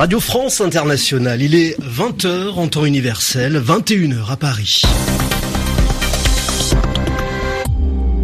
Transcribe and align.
Radio 0.00 0.18
France 0.18 0.62
Internationale, 0.62 1.42
il 1.42 1.54
est 1.54 1.78
20h 1.78 2.52
en 2.54 2.68
temps 2.68 2.86
universel, 2.86 3.62
21h 3.62 4.30
à 4.30 4.36
Paris. 4.38 4.80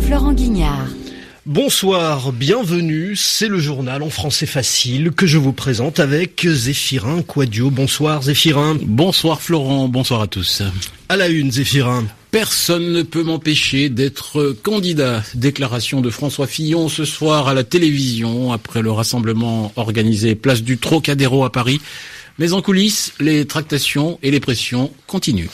Florent 0.01 0.33
Guignard. 0.33 0.87
Bonsoir, 1.45 2.33
bienvenue, 2.33 3.15
c'est 3.15 3.49
le 3.49 3.59
journal 3.59 4.03
en 4.03 4.09
français 4.09 4.47
facile 4.47 5.11
que 5.11 5.27
je 5.27 5.37
vous 5.37 5.53
présente 5.53 6.01
avec 6.01 6.49
Zéphirin 6.49 7.21
Quadio. 7.21 7.69
Bonsoir 7.69 8.23
Zéphirin. 8.23 8.79
Bonsoir 8.81 9.43
Florent, 9.43 9.87
bonsoir 9.89 10.23
à 10.23 10.29
tous. 10.29 10.63
À 11.11 11.17
la 11.17 11.29
une 11.29 11.53
Zéphirin. 11.53 12.07
Personne 12.39 12.93
ne 12.93 13.03
peut 13.03 13.23
m'empêcher 13.23 13.89
d'être 13.89 14.55
candidat. 14.63 15.23
Déclaration 15.35 16.03
de 16.03 16.11
François 16.11 16.47
Fillon 16.47 16.91
ce 16.91 17.07
soir 17.07 17.49
à 17.49 17.55
la 17.55 17.65
télévision 17.65 18.53
après 18.53 18.83
le 18.83 18.93
rassemblement 18.93 19.73
organisé 19.77 20.35
place 20.35 20.63
du 20.63 20.77
Trocadéro 20.77 21.47
à 21.47 21.51
Paris. 21.51 21.81
Mais 22.39 22.53
en 22.53 22.61
coulisses, 22.61 23.15
les 23.21 23.47
tractations 23.47 24.19
et 24.23 24.31
les 24.31 24.41
pressions 24.41 24.93
continuent. 25.07 25.49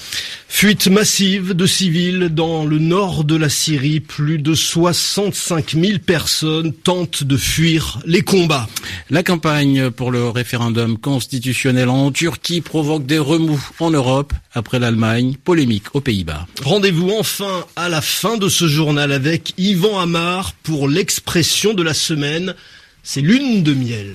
Fuite 0.62 0.86
massive 0.86 1.54
de 1.54 1.66
civils 1.66 2.28
dans 2.28 2.64
le 2.64 2.78
nord 2.78 3.24
de 3.24 3.34
la 3.34 3.48
Syrie. 3.48 3.98
Plus 3.98 4.38
de 4.38 4.54
65 4.54 5.72
000 5.72 5.98
personnes 5.98 6.72
tentent 6.72 7.24
de 7.24 7.36
fuir 7.36 7.98
les 8.06 8.22
combats. 8.22 8.68
La 9.10 9.24
campagne 9.24 9.90
pour 9.90 10.12
le 10.12 10.28
référendum 10.28 10.98
constitutionnel 10.98 11.88
en 11.88 12.12
Turquie 12.12 12.60
provoque 12.60 13.06
des 13.06 13.18
remous 13.18 13.60
en 13.80 13.90
Europe 13.90 14.32
après 14.52 14.78
l'Allemagne, 14.78 15.34
polémique 15.34 15.96
aux 15.96 16.00
Pays-Bas. 16.00 16.46
Rendez-vous 16.62 17.10
enfin 17.18 17.64
à 17.74 17.88
la 17.88 18.00
fin 18.00 18.36
de 18.36 18.48
ce 18.48 18.68
journal 18.68 19.10
avec 19.10 19.54
Yvan 19.58 19.98
Amar 19.98 20.52
pour 20.62 20.86
l'expression 20.86 21.74
de 21.74 21.82
la 21.82 21.92
semaine. 21.92 22.54
C'est 23.02 23.20
lune 23.20 23.64
de 23.64 23.74
miel. 23.74 24.14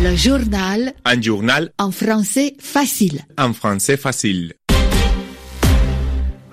Le 0.00 0.14
journal. 0.14 0.92
Un 1.04 1.20
journal. 1.20 1.72
En 1.78 1.90
français 1.90 2.54
facile. 2.60 3.22
En 3.36 3.52
français 3.52 3.96
facile. 3.96 4.54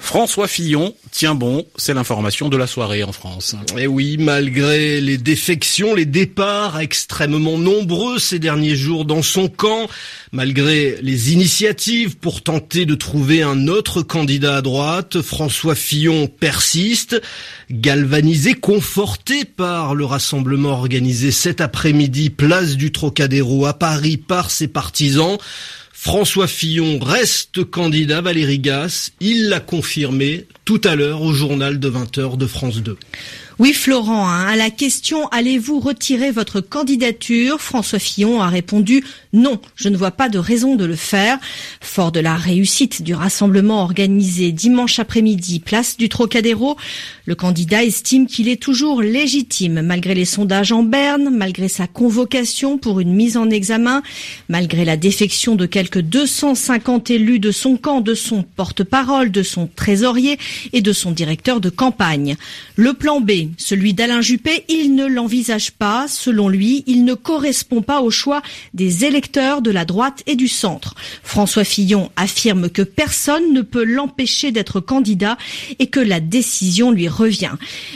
François 0.05 0.47
Fillon 0.47 0.93
tient 1.09 1.33
bon, 1.33 1.65
c'est 1.77 1.95
l'information 1.95 2.47
de 2.47 2.55
la 2.55 2.67
soirée 2.67 3.03
en 3.03 3.11
France. 3.11 3.55
Et 3.75 3.81
eh 3.81 3.87
oui, 3.87 4.17
malgré 4.19 5.01
les 5.01 5.17
défections, 5.17 5.95
les 5.95 6.05
départs 6.05 6.79
extrêmement 6.79 7.57
nombreux 7.57 8.19
ces 8.19 8.37
derniers 8.37 8.75
jours 8.75 9.05
dans 9.05 9.23
son 9.23 9.47
camp, 9.47 9.89
malgré 10.31 10.99
les 11.01 11.33
initiatives 11.33 12.17
pour 12.17 12.43
tenter 12.43 12.85
de 12.85 12.93
trouver 12.93 13.41
un 13.41 13.67
autre 13.67 14.03
candidat 14.03 14.57
à 14.57 14.61
droite, 14.61 15.21
François 15.23 15.75
Fillon 15.75 16.27
persiste, 16.27 17.19
galvanisé, 17.71 18.53
conforté 18.53 19.43
par 19.43 19.95
le 19.95 20.05
rassemblement 20.05 20.69
organisé 20.69 21.31
cet 21.31 21.61
après-midi 21.61 22.29
place 22.29 22.77
du 22.77 22.91
Trocadéro 22.91 23.65
à 23.65 23.73
Paris 23.73 24.17
par 24.17 24.51
ses 24.51 24.67
partisans. 24.67 25.39
François 26.05 26.45
Fillon 26.45 26.99
reste 26.99 27.63
candidat, 27.63 28.21
Valérie 28.21 28.59
Gasse, 28.59 29.11
il 29.21 29.49
l'a 29.49 29.59
confirmé 29.59 30.45
tout 30.63 30.79
à 30.83 30.95
l'heure 30.95 31.23
au 31.23 31.33
journal 31.33 31.79
de 31.79 31.89
20h 31.89 32.37
de 32.37 32.45
France 32.45 32.83
2. 32.83 32.95
Oui, 33.57 33.71
Florent, 33.71 34.27
hein, 34.27 34.47
à 34.47 34.57
la 34.57 34.69
question 34.69 35.29
allez-vous 35.29 35.79
retirer 35.79 36.31
votre 36.31 36.59
candidature? 36.59 37.61
François 37.61 37.99
Fillon 37.99 38.41
a 38.41 38.49
répondu 38.49 39.01
non, 39.35 39.59
je 39.75 39.89
ne 39.89 39.97
vois 39.97 40.11
pas 40.11 40.29
de 40.29 40.37
raison 40.37 40.75
de 40.75 40.85
le 40.85 40.95
faire. 40.95 41.37
Fort 41.81 42.13
de 42.13 42.21
la 42.21 42.37
réussite 42.37 43.01
du 43.01 43.13
rassemblement 43.13 43.81
organisé 43.81 44.53
dimanche 44.53 44.97
après-midi, 44.97 45.59
place 45.59 45.97
du 45.97 46.07
Trocadéro, 46.07 46.77
le 47.25 47.35
candidat 47.35 47.83
estime 47.83 48.27
qu'il 48.27 48.47
est 48.47 48.61
toujours 48.61 49.01
légitime 49.01 49.81
malgré 49.81 50.15
les 50.15 50.23
sondages 50.23 50.71
en 50.71 50.83
berne, 50.83 51.29
malgré 51.35 51.67
sa 51.67 51.85
convocation 51.85 52.77
pour 52.77 53.01
une 53.01 53.13
mise 53.13 53.35
en 53.35 53.49
examen, 53.49 54.03
malgré 54.47 54.85
la 54.85 54.95
défection 54.95 55.55
de 55.55 55.65
quelques 55.65 56.01
250 56.01 57.11
élus 57.11 57.39
de 57.39 57.51
son 57.51 57.75
camp, 57.75 57.99
de 57.99 58.13
son 58.13 58.43
porte-parole, 58.43 59.31
de 59.31 59.43
son 59.43 59.67
trésorier 59.67 60.39
et 60.71 60.81
de 60.81 60.93
son 60.93 61.11
directeur 61.11 61.59
de 61.59 61.69
campagne. 61.69 62.37
Le 62.77 62.93
plan 62.93 63.19
B, 63.19 63.31
celui 63.57 63.93
d'Alain 63.93 64.21
Juppé, 64.21 64.65
il 64.69 64.95
ne 64.95 65.05
l'envisage 65.05 65.71
pas. 65.71 66.07
Selon 66.07 66.49
lui, 66.49 66.83
il 66.87 67.05
ne 67.05 67.13
correspond 67.13 67.81
pas 67.81 68.01
au 68.01 68.11
choix 68.11 68.41
des 68.73 69.05
électeurs 69.05 69.61
de 69.61 69.71
la 69.71 69.85
droite 69.85 70.23
et 70.27 70.35
du 70.35 70.47
centre. 70.47 70.95
François 71.23 71.63
Fillon 71.63 72.11
affirme 72.15 72.69
que 72.69 72.81
personne 72.81 73.53
ne 73.53 73.61
peut 73.61 73.83
l'empêcher 73.83 74.51
d'être 74.51 74.79
candidat 74.79 75.37
et 75.79 75.87
que 75.87 75.99
la 75.99 76.19
décision 76.19 76.91
lui 76.91 77.07
revient. 77.07 77.53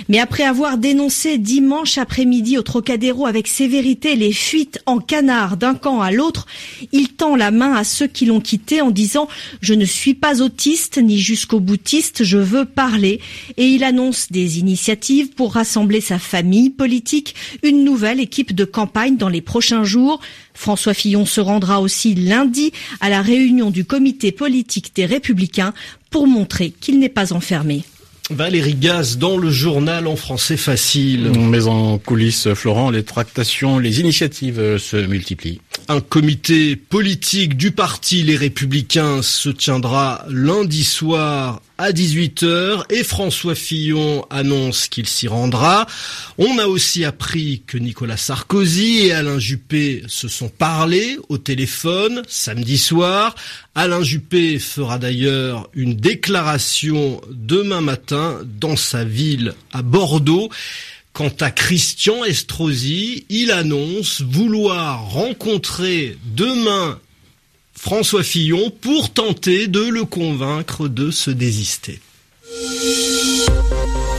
Mais 0.08 0.20
après 0.20 0.44
avoir 0.44 0.78
dénoncé 0.78 1.38
dimanche 1.38 1.98
après-midi 1.98 2.58
au 2.58 2.62
Trocadéro 2.62 3.26
avec 3.26 3.48
sévérité 3.48 4.16
les 4.16 4.34
fuites 4.34 4.80
en 4.86 5.00
canard 5.00 5.58
d'un 5.58 5.76
camp 5.76 6.02
à 6.02 6.12
l'autre, 6.12 6.46
il 6.92 7.10
tend 7.10 7.36
la 7.36 7.52
main 7.52 7.74
à 7.74 7.84
ceux 7.84 8.08
qui 8.08 8.26
l'ont 8.26 8.42
quitté 8.42 8.82
en 8.82 8.92
disant 8.92 9.28
je 9.62 9.74
ne 9.74 9.86
suis 9.86 10.14
pas 10.14 10.42
autiste 10.42 10.98
ni 10.98 11.20
jusqu'au 11.20 11.60
boutiste, 11.60 12.24
je 12.24 12.38
veux 12.38 12.66
parler 12.66 13.20
et 13.58 13.66
il 13.66 13.84
annonce 13.84 14.32
des 14.32 14.60
initiatives 14.60 15.30
pour 15.40 15.54
rassembler 15.54 16.02
sa 16.02 16.20
famille 16.20 16.70
politique, 16.70 17.34
une 17.64 17.86
nouvelle 17.86 18.20
équipe 18.20 18.54
de 18.54 18.66
campagne 18.66 19.16
dans 19.16 19.30
les 19.30 19.40
prochains 19.40 19.86
jours. 19.86 20.20
François 20.54 20.94
Fillon 20.94 21.26
se 21.26 21.40
rendra 21.40 21.80
aussi 21.80 22.14
lundi 22.14 22.74
à 23.00 23.08
la 23.08 23.22
réunion 23.22 23.72
du 23.72 23.86
comité 23.86 24.34
politique 24.34 24.92
des 24.96 25.06
Républicains 25.06 25.74
pour 26.10 26.28
montrer 26.28 26.72
qu'il 26.72 27.00
n'est 27.00 27.08
pas 27.08 27.32
enfermé. 27.32 27.86
Valérie 28.30 28.76
Gaz 28.76 29.18
dans 29.18 29.38
le 29.38 29.50
journal 29.50 30.08
en 30.08 30.18
français 30.18 30.58
facile. 30.58 31.32
Mais 31.38 31.68
en 31.68 31.98
coulisses, 32.00 32.54
Florent, 32.54 32.92
les 32.92 33.04
tractations, 33.04 33.80
les 33.80 34.02
initiatives 34.02 34.78
se 34.78 34.98
multiplient. 34.98 35.62
Un 35.92 36.02
comité 36.02 36.76
politique 36.76 37.58
du 37.58 37.72
parti 37.72 38.22
Les 38.22 38.36
Républicains 38.36 39.24
se 39.24 39.50
tiendra 39.50 40.24
lundi 40.30 40.84
soir 40.84 41.64
à 41.80 41.92
18h 41.92 42.84
et 42.92 43.04
François 43.04 43.56
Fillon 43.56 44.24
annonce 44.30 44.88
qu'il 44.88 45.08
s'y 45.08 45.28
rendra. 45.28 45.88
On 46.38 46.60
a 46.60 46.68
aussi 46.68 47.06
appris 47.06 47.64
que 47.66 47.80
Nicolas 47.80 48.18
Sarkozy 48.18 49.08
et 49.08 49.14
Alain 49.14 49.40
Juppé 49.40 50.04
se 50.08 50.28
sont 50.28 50.50
parlé 50.50 51.18
au 51.28 51.40
téléphone 51.40 52.22
samedi 52.28 52.78
soir. 52.78 53.34
Alain 53.74 54.04
Juppé 54.04 54.60
fera 54.60 55.00
d'ailleurs 55.00 55.72
une 55.74 55.96
déclaration 55.96 57.20
demain 57.32 57.82
matin 57.82 58.42
dans 58.60 58.76
sa 58.76 59.04
ville 59.04 59.56
à 59.74 59.82
Bordeaux. 59.82 60.52
Quant 61.14 61.34
à 61.42 61.52
Christian 61.52 62.24
Estrosi, 62.24 63.26
il 63.30 63.52
annonce 63.52 64.22
vouloir 64.22 65.10
rencontrer 65.10 66.18
demain 66.36 67.00
François 67.74 68.24
Fillon 68.24 68.72
pour 68.72 69.12
tenter 69.12 69.68
de 69.68 69.82
le 69.82 70.06
convaincre 70.06 70.88
de 70.88 71.12
se 71.12 71.32
désister. 71.32 72.00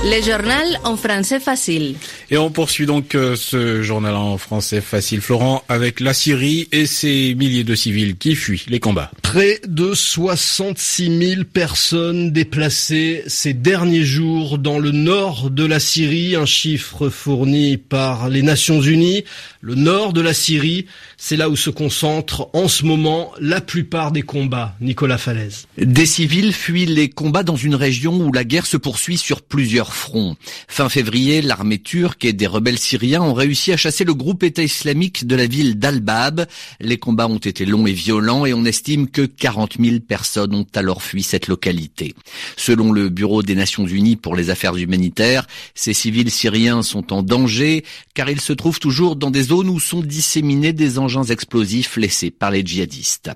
Le 0.03 0.23
journal 0.23 0.81
en 0.85 0.97
français 0.97 1.39
facile. 1.39 1.95
Et 2.31 2.39
on 2.39 2.51
poursuit 2.51 2.87
donc 2.87 3.15
euh, 3.15 3.37
ce 3.37 3.83
journal 3.83 4.17
en 4.17 4.39
français 4.39 4.81
facile, 4.81 5.21
Florent, 5.21 5.63
avec 5.69 6.01
la 6.01 6.15
Syrie 6.15 6.69
et 6.73 6.87
ses 6.87 7.35
milliers 7.35 7.65
de 7.65 7.75
civils 7.75 8.17
qui 8.17 8.35
fuient 8.35 8.65
les 8.69 8.81
combats. 8.81 9.11
Près 9.21 9.61
de 9.67 9.93
66 9.93 11.35
000 11.35 11.45
personnes 11.45 12.31
déplacées 12.31 13.25
ces 13.27 13.53
derniers 13.53 14.05
jours 14.05 14.57
dans 14.57 14.79
le 14.79 14.91
nord 14.91 15.51
de 15.51 15.67
la 15.67 15.79
Syrie, 15.79 16.35
un 16.35 16.47
chiffre 16.47 17.11
fourni 17.11 17.77
par 17.77 18.31
les 18.31 18.41
Nations 18.41 18.81
Unies. 18.81 19.25
Le 19.61 19.75
nord 19.75 20.15
de 20.15 20.23
la 20.23 20.33
Syrie, 20.33 20.87
c'est 21.19 21.37
là 21.37 21.51
où 21.51 21.57
se 21.57 21.69
concentrent 21.69 22.49
en 22.55 22.69
ce 22.69 22.87
moment 22.87 23.33
la 23.39 23.61
plupart 23.61 24.13
des 24.13 24.23
combats. 24.23 24.75
Nicolas 24.81 25.19
Falaise. 25.19 25.67
Des 25.77 26.07
civils 26.07 26.55
fuient 26.55 26.87
les 26.87 27.11
combats 27.11 27.43
dans 27.43 27.57
une 27.57 27.75
région 27.75 28.17
où 28.17 28.33
la 28.33 28.45
guerre 28.45 28.65
se 28.65 28.79
poursuit 28.79 29.19
sur 29.19 29.43
plusieurs 29.43 29.90
front. 29.95 30.37
Fin 30.69 30.89
février, 30.89 31.43
l'armée 31.43 31.79
turque 31.79 32.25
et 32.25 32.33
des 32.33 32.47
rebelles 32.47 32.79
syriens 32.79 33.23
ont 33.23 33.35
réussi 33.35 33.73
à 33.73 33.77
chasser 33.77 34.05
le 34.05 34.15
groupe 34.15 34.43
État 34.43 34.63
islamique 34.63 35.27
de 35.27 35.37
la 35.37 35.47
ville 35.47 35.79
d'Al-Bab. 35.79 36.47
Les 36.81 36.99
combats 36.99 37.29
ont 37.29 37.39
été 37.39 37.65
longs 37.65 37.87
et 37.87 37.93
violents 37.93 38.47
et 38.47 38.55
on 38.55 38.65
estime 38.65 39.09
que 39.09 39.23
40 39.23 39.77
000 39.81 40.01
personnes 40.01 40.55
ont 40.55 40.67
alors 40.75 41.03
fui 41.03 41.23
cette 41.23 41.49
localité. 41.49 42.15
Selon 42.57 42.93
le 42.93 43.09
Bureau 43.09 43.43
des 43.43 43.55
Nations 43.55 43.87
Unies 43.87 44.17
pour 44.17 44.37
les 44.37 44.51
affaires 44.51 44.77
humanitaires, 44.77 45.47
ces 45.75 45.93
civils 45.93 46.31
syriens 46.31 46.83
sont 46.83 47.13
en 47.13 47.23
danger 47.23 47.85
car 48.15 48.31
ils 48.31 48.41
se 48.41 48.53
trouvent 48.53 48.81
toujours 48.81 49.17
dans 49.17 49.31
des 49.31 49.45
zones 49.45 49.69
où 49.69 49.81
sont 49.81 50.01
disséminés 50.01 50.73
des 50.73 50.99
engins 50.99 51.25
explosifs 51.25 51.97
laissés 51.97 52.31
par 52.31 52.51
les 52.51 52.65
djihadistes. 52.65 53.31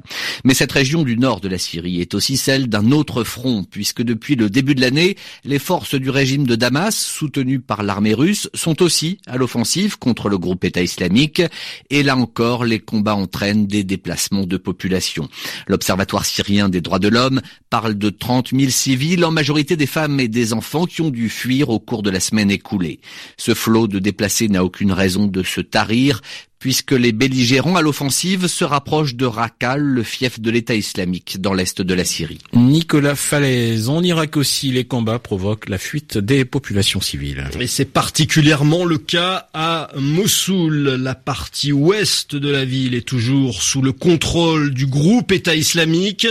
Mais 0.44 0.54
cette 0.54 0.72
région 0.72 1.02
du 1.02 1.16
nord 1.16 1.40
de 1.40 1.48
la 1.48 1.58
Syrie 1.58 2.00
est 2.00 2.14
aussi 2.14 2.36
celle 2.36 2.68
d'un 2.68 2.90
autre 2.90 3.24
front 3.24 3.64
puisque 3.64 4.02
depuis 4.02 4.36
le 4.36 4.50
début 4.50 4.74
de 4.74 4.80
l'année, 4.80 5.16
les 5.44 5.58
forces 5.58 5.94
du 5.94 6.10
régime 6.10 6.43
de 6.46 6.54
Damas, 6.54 6.96
soutenu 6.96 7.60
par 7.60 7.82
l'armée 7.82 8.14
russe, 8.14 8.48
sont 8.54 8.82
aussi 8.82 9.18
à 9.26 9.36
l'offensive 9.36 9.98
contre 9.98 10.28
le 10.28 10.38
groupe 10.38 10.64
État 10.64 10.82
islamique. 10.82 11.42
Et 11.90 12.02
là 12.02 12.16
encore, 12.16 12.64
les 12.64 12.78
combats 12.78 13.14
entraînent 13.14 13.66
des 13.66 13.84
déplacements 13.84 14.46
de 14.46 14.56
population. 14.56 15.28
L'Observatoire 15.66 16.24
syrien 16.24 16.68
des 16.68 16.80
droits 16.80 16.98
de 16.98 17.08
l'homme 17.08 17.40
parle 17.70 17.94
de 17.94 18.10
30 18.10 18.50
000 18.50 18.70
civils, 18.70 19.24
en 19.24 19.30
majorité 19.30 19.76
des 19.76 19.86
femmes 19.86 20.20
et 20.20 20.28
des 20.28 20.52
enfants 20.52 20.86
qui 20.86 21.02
ont 21.02 21.10
dû 21.10 21.28
fuir 21.28 21.70
au 21.70 21.80
cours 21.80 22.02
de 22.02 22.10
la 22.10 22.20
semaine 22.20 22.50
écoulée. 22.50 23.00
Ce 23.36 23.54
flot 23.54 23.88
de 23.88 23.98
déplacés 23.98 24.48
n'a 24.48 24.64
aucune 24.64 24.92
raison 24.92 25.26
de 25.26 25.42
se 25.42 25.60
tarir 25.60 26.20
puisque 26.64 26.92
les 26.92 27.12
belligérants 27.12 27.76
à 27.76 27.82
l'offensive 27.82 28.46
se 28.46 28.64
rapprochent 28.64 29.16
de 29.16 29.26
Raqqa, 29.26 29.76
le 29.76 30.02
fief 30.02 30.40
de 30.40 30.50
l'État 30.50 30.74
islamique 30.74 31.38
dans 31.38 31.52
l'est 31.52 31.82
de 31.82 31.92
la 31.92 32.06
Syrie. 32.06 32.38
Nicolas 32.54 33.16
Falaise, 33.16 33.90
en 33.90 34.02
Irak 34.02 34.38
aussi, 34.38 34.72
les 34.72 34.86
combats 34.86 35.18
provoquent 35.18 35.68
la 35.68 35.76
fuite 35.76 36.16
des 36.16 36.46
populations 36.46 37.02
civiles. 37.02 37.44
Et 37.60 37.66
c'est 37.66 37.84
particulièrement 37.84 38.86
le 38.86 38.96
cas 38.96 39.50
à 39.52 39.90
Mossoul. 39.98 40.94
La 40.94 41.14
partie 41.14 41.70
ouest 41.70 42.34
de 42.34 42.50
la 42.50 42.64
ville 42.64 42.94
est 42.94 43.06
toujours 43.06 43.60
sous 43.60 43.82
le 43.82 43.92
contrôle 43.92 44.72
du 44.72 44.86
groupe 44.86 45.32
État 45.32 45.54
islamique. 45.54 46.26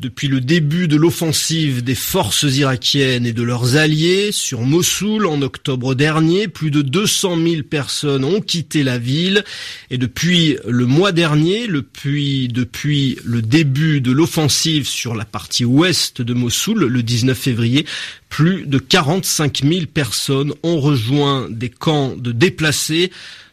Depuis 0.00 0.28
le 0.28 0.40
début 0.40 0.86
de 0.86 0.96
l'offensive 0.96 1.82
des 1.82 1.96
forces 1.96 2.44
irakiennes 2.44 3.26
et 3.26 3.32
de 3.32 3.42
leurs 3.42 3.76
alliés 3.76 4.30
sur 4.32 4.62
Mossoul 4.62 5.26
en 5.26 5.42
octobre 5.42 5.94
dernier, 5.94 6.48
plus 6.48 6.72
de 6.72 6.82
200 6.82 7.36
000 7.36 7.62
personnes 7.62 8.24
ont 8.24 8.40
quitté 8.40 8.82
la 8.82 8.98
ville. 8.98 9.44
Et 9.90 9.98
depuis 9.98 10.56
le 10.66 10.86
mois 10.86 11.12
dernier, 11.12 11.66
depuis, 11.66 12.48
le 13.24 13.42
début 13.42 14.00
de 14.00 14.12
l'offensive 14.12 14.86
sur 14.86 15.14
la 15.14 15.24
partie 15.24 15.64
ouest 15.64 16.22
de 16.22 16.34
Mossoul, 16.34 16.84
le 16.84 17.02
19 17.02 17.38
février, 17.38 17.86
plus 18.28 18.66
de 18.66 18.78
45 18.78 19.62
000 19.64 19.86
personnes 19.92 20.52
ont 20.62 20.80
rejoint 20.80 21.48
des 21.50 21.70
camps 21.70 22.14
de 22.16 22.32
déplacés. 22.32 23.10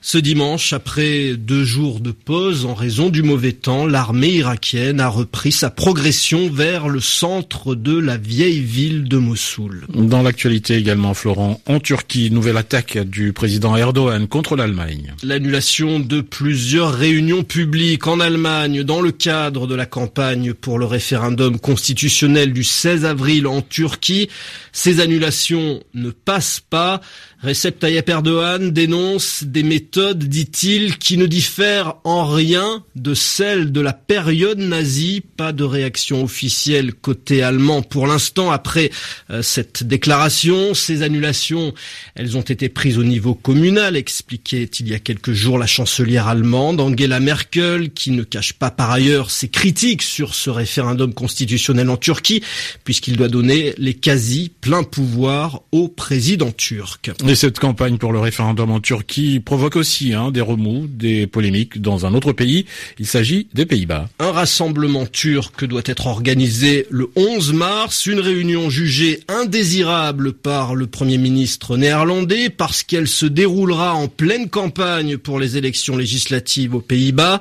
Ce 0.07 0.19
dimanche, 0.19 0.71
après 0.71 1.33
deux 1.35 1.63
jours 1.63 1.99
de 1.99 2.11
pause 2.11 2.67
en 2.67 2.75
raison 2.75 3.09
du 3.09 3.23
mauvais 3.23 3.53
temps, 3.53 3.87
l'armée 3.87 4.33
irakienne 4.33 4.99
a 4.99 5.07
repris 5.07 5.51
sa 5.51 5.71
progression 5.71 6.47
vers 6.47 6.89
le 6.89 6.99
centre 6.99 7.73
de 7.73 7.97
la 7.97 8.15
vieille 8.15 8.59
ville 8.59 9.05
de 9.05 9.17
Mossoul. 9.17 9.87
Dans 9.91 10.21
l'actualité 10.21 10.75
également, 10.75 11.15
Florent, 11.15 11.59
en 11.65 11.79
Turquie, 11.79 12.29
nouvelle 12.29 12.57
attaque 12.57 12.99
du 12.99 13.33
président 13.33 13.75
Erdogan 13.75 14.27
contre 14.27 14.55
l'Allemagne. 14.55 15.15
L'annulation 15.23 15.99
de 15.99 16.21
plusieurs 16.21 16.93
réunions 16.93 17.43
publiques 17.43 18.05
en 18.05 18.19
Allemagne 18.19 18.83
dans 18.83 19.01
le 19.01 19.11
cadre 19.11 19.65
de 19.65 19.73
la 19.73 19.87
campagne 19.87 20.53
pour 20.53 20.77
le 20.77 20.85
référendum 20.85 21.57
constitutionnel 21.57 22.53
du 22.53 22.63
16 22.63 23.05
avril 23.05 23.47
en 23.47 23.63
Turquie. 23.63 24.29
Ces 24.75 24.99
annulations 24.99 25.81
ne 25.93 26.09
passent 26.09 26.61
pas. 26.69 26.99
Recep 27.41 27.79
Tayyip 27.79 28.09
Erdogan 28.09 28.71
dénonce 28.71 29.45
des 29.45 29.63
méthodes, 29.63 30.25
dit-il, 30.25 30.97
qui 30.97 31.15
ne 31.15 31.27
diffèrent 31.27 31.95
en 32.03 32.25
rien 32.25 32.83
de 32.95 33.13
celles 33.13 33.71
de 33.71 33.79
la 33.79 33.93
période 33.93 34.57
nazie. 34.57 35.21
Pas 35.21 35.53
de 35.53 35.63
réaction 35.63 36.23
officielle 36.23 36.93
côté 36.93 37.41
allemand 37.41 37.83
pour 37.83 38.05
l'instant 38.05 38.51
après 38.51 38.91
euh, 39.29 39.41
cette 39.41 39.85
déclaration. 39.85 40.73
Ces 40.73 41.03
annulations, 41.03 41.73
elles 42.15 42.35
ont 42.35 42.41
été 42.41 42.67
prises 42.67 42.97
au 42.97 43.05
niveau 43.05 43.33
communal, 43.33 43.95
expliquait 43.95 44.63
il 44.63 44.89
y 44.89 44.93
a 44.93 44.99
quelques 44.99 45.31
jours 45.31 45.57
la 45.57 45.67
chancelière 45.67 46.27
allemande 46.27 46.81
Angela 46.81 47.21
Merkel, 47.21 47.93
qui 47.93 48.11
ne 48.11 48.23
cache 48.23 48.51
pas 48.51 48.71
par 48.71 48.91
ailleurs 48.91 49.31
ses 49.31 49.47
critiques 49.47 50.01
sur 50.01 50.35
ce 50.35 50.49
référendum 50.49 51.13
constitutionnel 51.13 51.89
en 51.89 51.97
Turquie, 51.97 52.43
puisqu'il 52.83 53.15
doit 53.15 53.29
donner 53.29 53.73
les 53.77 53.93
quasi 53.93 54.51
pleins 54.65 54.81
pouvoirs 54.81 55.61
au 55.71 55.87
président 55.87 56.51
turc. 56.51 57.11
Et 57.27 57.35
cette 57.35 57.59
campagne 57.59 57.99
pour 57.99 58.11
le 58.11 58.19
référendum 58.19 58.71
en 58.71 58.79
Turquie 58.79 59.39
provoque 59.39 59.75
aussi 59.75 60.15
hein, 60.15 60.31
des 60.31 60.41
remous, 60.41 60.87
des 60.87 61.27
polémiques 61.27 61.79
dans 61.79 62.07
un 62.07 62.15
autre 62.15 62.31
pays. 62.31 62.65
Il 62.97 63.05
s'agit 63.05 63.47
des 63.53 63.67
Pays-Bas. 63.67 64.09
Un 64.17 64.31
rassemblement 64.31 65.05
turc 65.05 65.65
doit 65.65 65.83
être 65.85 66.07
organisé 66.07 66.87
le 66.89 67.11
11 67.15 67.53
mars, 67.53 68.07
une 68.07 68.19
réunion 68.19 68.71
jugée 68.71 69.19
indésirable 69.27 70.33
par 70.33 70.73
le 70.73 70.87
Premier 70.87 71.19
ministre 71.19 71.77
néerlandais 71.77 72.49
parce 72.49 72.81
qu'elle 72.81 73.07
se 73.07 73.27
déroulera 73.27 73.93
en 73.93 74.07
pleine 74.07 74.49
campagne 74.49 75.19
pour 75.19 75.39
les 75.39 75.57
élections 75.57 75.95
législatives 75.95 76.73
aux 76.73 76.81
Pays-Bas. 76.81 77.39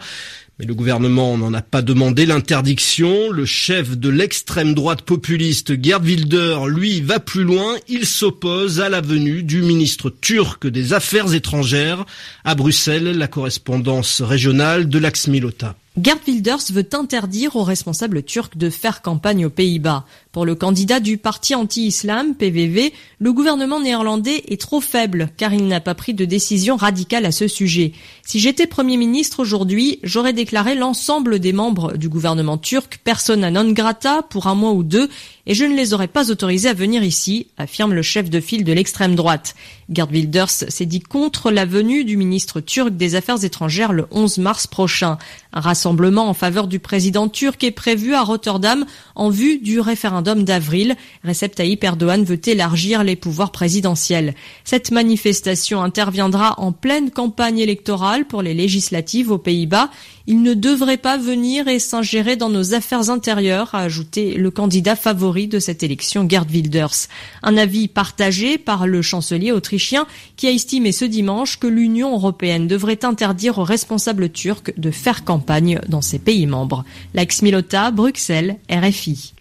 Mais 0.59 0.67
le 0.67 0.75
gouvernement 0.75 1.37
n'en 1.37 1.53
a 1.53 1.63
pas 1.63 1.83
demandé 1.83 2.27
l'interdiction. 2.27 3.31
Le 3.31 3.45
chef 3.45 3.99
de 3.99 4.09
l'extrême 4.09 4.73
droite 4.73 5.03
populiste 5.03 5.83
Gerd 5.83 6.05
Wilder, 6.05 6.59
lui, 6.69 7.01
va 7.01 7.19
plus 7.19 7.43
loin. 7.43 7.75
Il 7.89 8.07
s'oppose 8.07 8.81
à 8.81 8.89
la 8.89 9.01
venue 9.01 9.43
du 9.43 9.63
ministre 9.63 10.11
turc 10.11 10.69
des 10.69 10.93
Affaires 10.93 11.35
étrangères 11.35 12.07
à 12.45 12.55
Bruxelles, 12.55 13.19
la 13.19 13.27
correspondance 13.27 14.23
régionale 14.23 14.89
de 14.89 14.99
l'Axmilota. 15.01 15.75
Gerd 15.97 16.19
Wilders 16.27 16.73
veut 16.73 16.89
interdire 16.95 17.55
aux 17.55 17.63
responsables 17.63 18.25
turcs 18.25 18.57
de 18.57 18.69
faire 18.69 19.01
campagne 19.01 19.47
aux 19.47 19.51
Pays-Bas. 19.51 20.05
Pour 20.33 20.45
le 20.45 20.57
candidat 20.57 20.99
du 20.99 21.19
parti 21.19 21.55
anti-islam, 21.55 22.35
PVV, 22.35 22.93
le 23.21 23.33
gouvernement 23.33 23.79
néerlandais 23.79 24.43
est 24.49 24.61
trop 24.61 24.81
faible 24.81 25.31
car 25.37 25.55
il 25.55 25.69
n'a 25.69 25.79
pas 25.79 25.95
pris 25.95 26.13
de 26.13 26.25
décision 26.25 26.75
radicale 26.75 27.27
à 27.27 27.31
ce 27.31 27.47
sujet. 27.47 27.93
Si 28.27 28.41
j'étais 28.41 28.67
Premier 28.67 28.97
ministre 28.97 29.39
aujourd'hui, 29.39 30.01
j'aurais 30.03 30.33
déclaré 30.33 30.75
l'ensemble 30.75 31.39
des 31.39 31.53
membres 31.53 31.97
du 31.97 32.09
gouvernement 32.09 32.59
turc 32.59 32.99
persona 33.05 33.53
non 33.53 33.71
grata 33.71 34.23
pour 34.23 34.49
un 34.49 34.57
mois 34.57 34.73
ou 34.73 34.83
deux 34.83 35.09
et 35.47 35.55
je 35.55 35.65
ne 35.65 35.77
les 35.77 35.93
aurais 35.93 36.09
pas 36.09 36.31
autorisés 36.31 36.71
à 36.71 36.75
venir 36.75 37.03
ici, 37.03 37.49
affirme 37.59 37.93
le 37.93 38.03
chef 38.03 38.31
de 38.31 38.41
file 38.41 38.65
de 38.65 38.73
l'extrême 38.73 39.15
droite. 39.15 39.55
Gerd 39.93 40.11
Wilders 40.11 40.49
s'est 40.49 40.87
dit 40.87 41.01
contre 41.01 41.51
la 41.51 41.67
venue 41.67 42.05
du 42.05 42.17
ministre 42.17 42.61
turc 42.61 42.91
des 42.91 43.15
Affaires 43.15 43.45
étrangères 43.45 43.93
le 43.93 44.07
11 44.11 44.39
mars 44.39 44.67
prochain. 44.67 45.19
Un 45.53 45.61
rassemblement 45.61 46.29
en 46.29 46.35
faveur 46.35 46.67
du 46.67 46.79
président 46.79 47.29
turc 47.29 47.63
est 47.63 47.71
prévu 47.71 48.15
à 48.15 48.23
Rotterdam 48.23 48.87
en 49.15 49.29
vue 49.29 49.59
du 49.59 49.81
référendum 49.81 50.45
d'avril. 50.45 50.97
Recep 51.25 51.55
Tayyip 51.55 51.85
Erdogan 51.85 52.25
veut 52.25 52.41
élargir 52.49 53.05
les 53.05 53.17
pouvoirs 53.17 53.53
présidentiels. 53.53 54.35
Cette 54.65 54.91
manifestation 54.91 55.83
interviendra 55.83 56.59
en 56.59 56.73
pleine 56.73 57.11
campagne 57.11 57.59
électorale 57.59 58.25
pour 58.25 58.41
les 58.41 58.55
législatives 58.55 59.31
aux 59.31 59.39
Pays-Bas. 59.39 59.91
Il 60.27 60.43
ne 60.43 60.55
devrait 60.55 60.97
pas 60.97 61.19
venir 61.19 61.69
et 61.69 61.79
s'ingérer 61.79 62.37
dans 62.37 62.49
nos 62.49 62.73
affaires 62.73 63.11
intérieures, 63.11 63.75
a 63.75 63.81
ajouté 63.81 64.35
le 64.35 64.51
candidat 64.51 64.97
favori 64.97 65.34
de 65.35 65.59
cette 65.59 65.83
élection, 65.83 66.29
Gerd 66.29 66.51
Wilders. 66.51 67.09
Un 67.43 67.57
avis 67.57 67.89
partagé 67.89 68.59
par 68.59 68.87
le 68.87 69.03
chancelier 69.03 69.53
autrichien 69.53 70.07
qui 70.37 70.47
a 70.47 70.51
estimé 70.51 70.93
ce 70.93 71.05
dimanche 71.05 71.59
que 71.59 71.67
l'Union 71.67 72.15
européenne 72.15 72.67
devrait 72.67 73.05
interdire 73.05 73.59
aux 73.59 73.65
responsables 73.65 74.31
turcs 74.31 74.73
de 74.77 74.91
faire 74.91 75.25
campagne 75.25 75.81
dans 75.89 76.03
ses 76.03 76.19
pays 76.19 76.47
membres. 76.47 76.85
Lax 77.15 77.43
Milota, 77.43 77.91
Bruxelles, 77.91 78.57
RFI. 78.71 79.35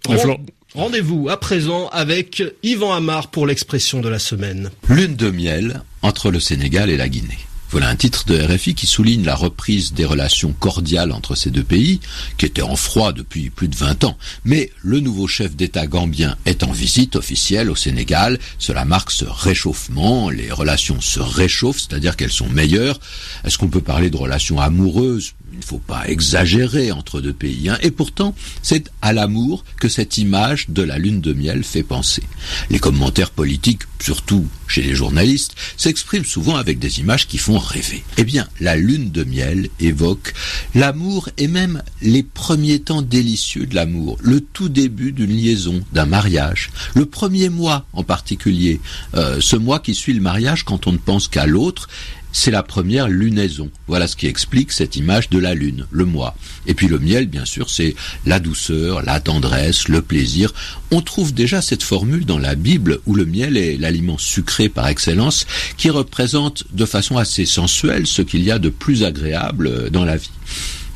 Rendez-vous 0.75 1.29
à 1.29 1.39
présent 1.39 1.87
avec 1.89 2.43
Yvan 2.63 2.93
Amar 2.93 3.29
pour 3.29 3.45
l'expression 3.45 4.01
de 4.01 4.09
la 4.09 4.19
semaine. 4.19 4.71
Lune 4.89 5.15
de 5.15 5.29
miel 5.29 5.83
entre 6.01 6.31
le 6.31 6.39
Sénégal 6.39 6.89
et 6.89 6.97
la 6.97 7.07
Guinée. 7.07 7.37
Voilà 7.73 7.89
un 7.89 7.95
titre 7.95 8.25
de 8.27 8.39
RFI 8.39 8.75
qui 8.75 8.85
souligne 8.85 9.25
la 9.25 9.33
reprise 9.33 9.93
des 9.93 10.05
relations 10.05 10.53
cordiales 10.53 11.11
entre 11.11 11.33
ces 11.33 11.49
deux 11.49 11.63
pays, 11.63 12.01
qui 12.37 12.45
étaient 12.45 12.61
en 12.61 12.75
froid 12.75 13.13
depuis 13.13 13.49
plus 13.49 13.67
de 13.67 13.75
20 13.75 14.03
ans. 14.03 14.15
Mais 14.45 14.71
le 14.83 14.99
nouveau 14.99 15.25
chef 15.25 15.55
d'État 15.55 15.87
gambien 15.87 16.37
est 16.45 16.61
en 16.61 16.71
visite 16.71 17.15
officielle 17.15 17.71
au 17.71 17.75
Sénégal. 17.75 18.37
Cela 18.59 18.85
marque 18.85 19.09
ce 19.09 19.25
réchauffement. 19.25 20.29
Les 20.29 20.51
relations 20.51 21.01
se 21.01 21.19
réchauffent, 21.19 21.79
c'est-à-dire 21.79 22.15
qu'elles 22.15 22.31
sont 22.31 22.47
meilleures. 22.47 22.99
Est-ce 23.43 23.57
qu'on 23.57 23.69
peut 23.69 23.81
parler 23.81 24.11
de 24.11 24.17
relations 24.17 24.61
amoureuses 24.61 25.33
il 25.53 25.59
ne 25.59 25.63
faut 25.63 25.77
pas 25.77 26.07
exagérer 26.07 26.91
entre 26.91 27.21
deux 27.21 27.33
pays. 27.33 27.69
Hein. 27.69 27.77
Et 27.83 27.91
pourtant, 27.91 28.35
c'est 28.63 28.91
à 29.03 29.13
l'amour 29.13 29.63
que 29.79 29.87
cette 29.87 30.17
image 30.17 30.69
de 30.69 30.81
la 30.81 30.97
lune 30.97 31.21
de 31.21 31.31
miel 31.31 31.63
fait 31.63 31.83
penser. 31.83 32.23
Les 32.71 32.79
commentaires 32.79 33.29
politiques, 33.29 33.83
surtout 34.01 34.47
chez 34.67 34.81
les 34.81 34.95
journalistes, 34.95 35.53
s'expriment 35.77 36.25
souvent 36.25 36.55
avec 36.55 36.79
des 36.79 36.99
images 36.99 37.27
qui 37.27 37.37
font 37.37 37.59
rêver. 37.59 38.03
Eh 38.17 38.23
bien, 38.23 38.47
la 38.59 38.75
lune 38.75 39.11
de 39.11 39.23
miel 39.23 39.69
évoque 39.79 40.33
l'amour 40.73 41.29
et 41.37 41.47
même 41.47 41.83
les 42.01 42.23
premiers 42.23 42.79
temps 42.79 43.03
délicieux 43.03 43.67
de 43.67 43.75
l'amour, 43.75 44.17
le 44.21 44.41
tout 44.41 44.69
début 44.69 45.11
d'une 45.11 45.35
liaison, 45.35 45.81
d'un 45.93 46.07
mariage, 46.07 46.71
le 46.95 47.05
premier 47.05 47.49
mois 47.49 47.85
en 47.93 48.03
particulier, 48.03 48.81
euh, 49.13 49.39
ce 49.39 49.55
mois 49.55 49.79
qui 49.79 49.93
suit 49.93 50.13
le 50.13 50.21
mariage 50.21 50.63
quand 50.63 50.87
on 50.87 50.93
ne 50.93 50.97
pense 50.97 51.27
qu'à 51.27 51.45
l'autre, 51.45 51.89
c'est 52.33 52.51
la 52.51 52.63
première 52.63 53.07
lunaison. 53.07 53.69
Voilà 53.87 54.07
ce 54.07 54.17
qui 54.17 54.27
explique 54.27 54.73
cette 54.73 54.97
image 54.97 55.29
de 55.29 55.39
la 55.39 55.53
lune, 55.53 55.85
le 55.91 56.03
mois. 56.03 56.35
Et 56.65 56.73
puis 56.73 56.87
le 56.87 56.99
miel, 56.99 57.27
bien 57.27 57.45
sûr, 57.45 57.69
c'est 57.69 57.95
la 58.25 58.39
douceur, 58.39 59.03
la 59.03 59.21
tendresse, 59.21 59.87
le 59.87 60.01
plaisir. 60.01 60.53
On 60.91 61.01
trouve 61.01 61.33
déjà 61.33 61.61
cette 61.61 61.83
formule 61.83 62.25
dans 62.25 62.39
la 62.39 62.55
Bible 62.55 62.99
où 63.05 63.15
le 63.15 63.25
miel 63.25 63.55
est 63.55 63.77
l'aliment 63.77 64.17
sucré 64.17 64.67
par 64.67 64.87
excellence 64.87 65.45
qui 65.77 65.89
représente 65.89 66.65
de 66.73 66.85
façon 66.85 67.17
assez 67.17 67.45
sensuelle 67.45 68.07
ce 68.07 68.21
qu'il 68.23 68.43
y 68.43 68.51
a 68.51 68.59
de 68.59 68.69
plus 68.69 69.03
agréable 69.03 69.89
dans 69.91 70.03
la 70.03 70.17
vie. 70.17 70.31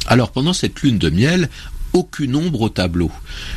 Alors 0.07 0.31
pendant 0.31 0.53
cette 0.53 0.81
lune 0.81 0.97
de 0.97 1.09
miel, 1.09 1.49
aucune 1.93 2.35
ombre 2.35 2.61
au 2.61 2.69
tableau. 2.69 3.11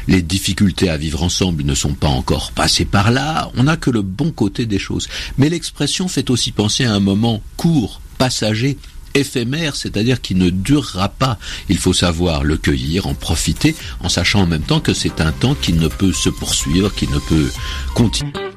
Les 0.08 0.22
difficultés 0.22 0.88
à 0.88 0.96
vivre 0.96 1.22
ensemble 1.22 1.64
ne 1.64 1.74
sont 1.74 1.94
pas 1.94 2.08
encore 2.08 2.52
passées 2.52 2.84
par 2.84 3.10
là, 3.10 3.50
on 3.56 3.64
n'a 3.64 3.76
que 3.76 3.90
le 3.90 4.02
bon 4.02 4.30
côté 4.30 4.66
des 4.66 4.78
choses. 4.78 5.08
Mais 5.38 5.48
l'expression 5.48 6.08
fait 6.08 6.30
aussi 6.30 6.52
penser 6.52 6.84
à 6.84 6.94
un 6.94 7.00
moment 7.00 7.42
court, 7.56 8.00
passager, 8.18 8.78
éphémère, 9.14 9.76
c'est-à-dire 9.76 10.20
qui 10.20 10.34
ne 10.34 10.50
durera 10.50 11.08
pas. 11.08 11.38
Il 11.68 11.78
faut 11.78 11.92
savoir 11.92 12.44
le 12.44 12.56
cueillir, 12.56 13.06
en 13.06 13.14
profiter, 13.14 13.74
en 14.00 14.08
sachant 14.08 14.42
en 14.42 14.46
même 14.46 14.62
temps 14.62 14.80
que 14.80 14.94
c'est 14.94 15.20
un 15.20 15.32
temps 15.32 15.54
qui 15.54 15.72
ne 15.72 15.88
peut 15.88 16.12
se 16.12 16.28
poursuivre, 16.28 16.94
qui 16.94 17.08
ne 17.08 17.18
peut 17.18 17.50
continuer. 17.94 18.50